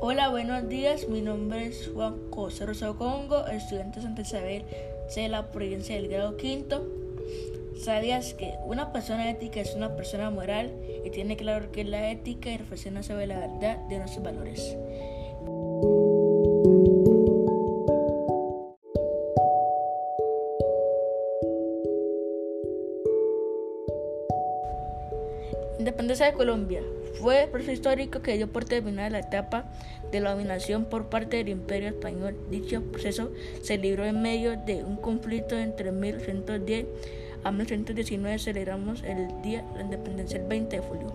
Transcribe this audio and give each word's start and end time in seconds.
Hola, 0.00 0.28
buenos 0.30 0.68
días. 0.68 1.08
Mi 1.08 1.20
nombre 1.20 1.66
es 1.66 1.90
Juan 1.92 2.30
José 2.30 2.66
Rosario 2.66 2.96
Congo, 2.96 3.46
estudiante 3.46 4.00
de 4.00 4.06
Santa 4.06 4.22
Isabel 4.22 4.64
de 5.14 5.28
la 5.28 5.50
provincia 5.50 5.94
del 5.96 6.08
grado 6.08 6.36
quinto. 6.36 6.86
¿Sabías 7.76 8.34
que 8.34 8.54
una 8.64 8.92
persona 8.92 9.30
ética 9.30 9.60
es 9.60 9.74
una 9.74 9.96
persona 9.96 10.30
moral 10.30 10.72
y 11.04 11.10
tiene 11.10 11.36
claro 11.36 11.70
qué 11.72 11.82
es 11.82 11.88
la 11.88 12.10
ética 12.10 12.50
y 12.50 12.56
reflexiona 12.56 13.02
sobre 13.02 13.26
la 13.26 13.38
verdad 13.38 13.78
de 13.88 13.98
nuestros 13.98 14.24
valores? 14.24 14.76
Independencia 25.78 26.26
de 26.26 26.32
Colombia. 26.32 26.82
Fue 27.20 27.44
el 27.44 27.50
proceso 27.50 27.72
histórico 27.72 28.22
que 28.22 28.36
dio 28.36 28.50
por 28.50 28.64
terminada 28.64 29.10
la 29.10 29.20
etapa 29.20 29.64
de 30.10 30.20
la 30.20 30.32
dominación 30.32 30.84
por 30.84 31.08
parte 31.08 31.36
del 31.38 31.48
Imperio 31.48 31.88
Español. 31.88 32.36
Dicho 32.50 32.82
proceso 32.82 33.30
se 33.62 33.78
libró 33.78 34.04
en 34.04 34.22
medio 34.22 34.56
de 34.56 34.84
un 34.84 34.96
conflicto 34.96 35.56
entre 35.56 35.92
1110 35.92 36.86
a 37.44 37.50
1119. 37.50 38.38
Celebramos 38.38 39.02
el 39.02 39.42
Día 39.42 39.62
de 39.62 39.78
la 39.78 39.84
Independencia 39.84 40.38
el 40.38 40.46
20 40.46 40.76
de 40.76 40.82
julio. 40.82 41.12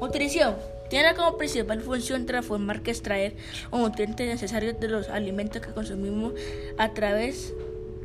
Nutrición. 0.00 0.77
Tiene 0.88 1.14
como 1.14 1.36
principal 1.36 1.82
función 1.82 2.24
transformar 2.24 2.82
que 2.82 2.90
extraer 2.90 3.34
los 3.70 3.80
nutrientes 3.80 4.26
necesarios 4.26 4.80
de 4.80 4.88
los 4.88 5.08
alimentos 5.08 5.60
que 5.60 5.72
consumimos 5.72 6.32
a 6.78 6.94
través 6.94 7.52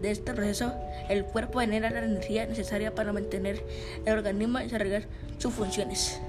de 0.02 0.12
este 0.12 0.34
proceso. 0.34 0.74
El 1.10 1.24
cuerpo 1.24 1.62
genera 1.62 1.90
la 1.90 2.04
energía 2.04 2.46
necesaria 2.46 2.94
para 2.94 3.14
mantener 3.14 3.64
el 4.06 4.18
organismo 4.18 4.60
y 4.60 4.64
desarrollar 4.64 5.04
sus 5.38 5.54
funciones. 5.54 6.20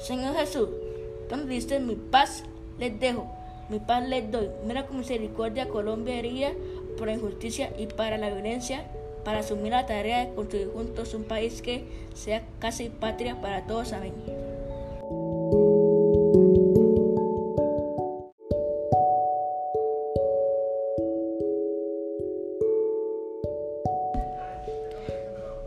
Señor 0.00 0.36
Jesús, 0.36 0.68
tú 1.28 1.36
diste 1.46 1.80
mi 1.80 1.96
paz, 1.96 2.44
les 2.78 2.98
dejo. 2.98 3.35
Mi 3.68 3.80
paz 3.80 4.06
les 4.08 4.30
doy. 4.30 4.48
Mira 4.64 4.86
con 4.86 4.98
misericordia 4.98 5.68
Colombia 5.68 6.18
herida 6.18 6.52
por 6.96 7.08
la 7.08 7.14
injusticia 7.14 7.72
y 7.78 7.86
para 7.86 8.16
la 8.16 8.30
violencia, 8.30 8.84
para 9.24 9.40
asumir 9.40 9.72
la 9.72 9.86
tarea 9.86 10.24
de 10.24 10.34
construir 10.34 10.68
juntos 10.68 11.14
un 11.14 11.24
país 11.24 11.62
que 11.62 11.84
sea 12.14 12.42
casa 12.58 12.84
y 12.84 12.88
patria 12.88 13.40
para 13.40 13.66
todos. 13.66 13.92
Amén. 13.92 14.14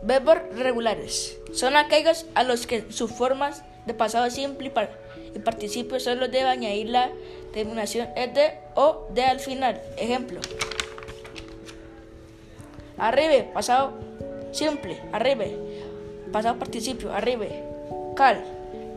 Verbos 0.02 0.38
regulares 0.56 1.38
son 1.52 1.76
aquellos 1.76 2.26
a 2.34 2.42
los 2.42 2.66
que 2.66 2.90
sus 2.90 3.12
formas 3.12 3.62
pasado 3.94 4.30
simple 4.30 4.68
y, 4.68 4.70
par 4.70 4.90
y 5.34 5.38
participio 5.38 6.00
solo 6.00 6.28
debe 6.28 6.48
añadir 6.48 6.88
la 6.88 7.10
terminación 7.52 8.08
es 8.16 8.34
de 8.34 8.52
o 8.74 9.06
de 9.12 9.24
al 9.24 9.40
final. 9.40 9.80
Ejemplo. 9.96 10.40
Arribe, 12.98 13.48
pasado 13.54 13.94
simple, 14.52 15.00
arribe. 15.12 15.56
Pasado 16.32 16.58
participio, 16.58 17.12
arribe. 17.12 17.64
Cal, 18.14 18.44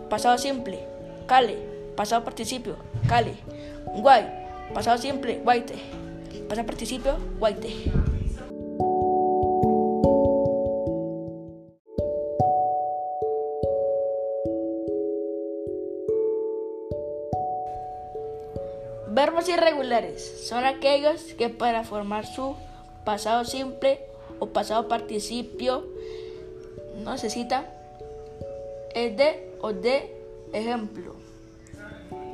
pasado 0.10 0.38
simple, 0.38 0.80
cale. 1.26 1.58
Pasado 1.96 2.24
participio, 2.24 2.76
cale. 3.08 3.36
Guay, 3.86 4.26
pasado 4.74 4.98
simple, 4.98 5.40
guaite. 5.44 5.76
Pasado 6.50 6.66
participio, 6.66 7.18
guaite. 7.40 7.92
Verbos 19.14 19.48
irregulares 19.48 20.24
son 20.48 20.66
aquellos 20.66 21.22
que 21.38 21.48
para 21.48 21.84
formar 21.84 22.26
su 22.26 22.56
pasado 23.06 23.46
simple 23.46 24.00
o 24.40 24.48
pasado 24.48 24.88
participio 24.88 25.86
necesita 27.06 27.70
el 28.96 29.16
de 29.16 29.54
o 29.62 29.72
de 29.72 30.18
ejemplo. 30.52 31.14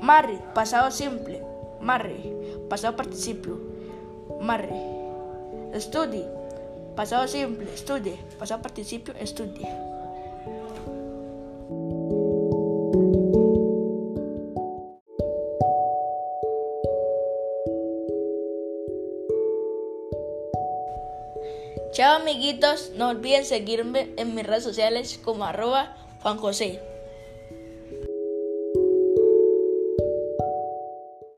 Marry, 0.02 0.40
pasado 0.56 0.90
simple. 0.90 1.44
Marry, 1.82 2.34
pasado 2.70 2.96
participio. 2.96 3.60
Marry. 4.40 4.72
Study, 5.76 6.24
pasado 6.96 7.28
simple. 7.28 7.74
Estudie, 7.74 8.18
pasado 8.40 8.62
participio. 8.62 9.14
Estudie. 9.20 9.68
Chao 21.92 22.18
amiguitos, 22.18 22.92
no 22.96 23.10
olviden 23.10 23.46
seguirme 23.46 24.14
en 24.18 24.36
mis 24.36 24.46
redes 24.46 24.64
sociales 24.64 25.20
como 25.24 25.44
arroba 25.44 25.98
Juan 26.22 26.38
José. 26.38 26.80